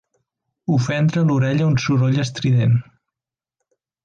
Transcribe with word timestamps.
Ofendre 0.77 1.23
l'orella 1.27 1.67
un 1.73 1.77
soroll 1.85 2.19
estrident. 2.27 2.75